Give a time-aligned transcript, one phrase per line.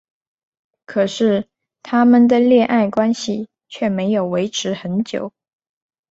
[0.85, 1.47] 可是
[1.83, 5.31] 他们的恋爱关系却没有维持很久。